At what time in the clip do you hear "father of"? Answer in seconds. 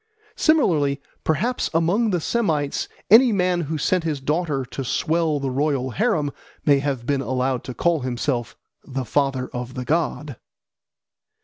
9.05-9.75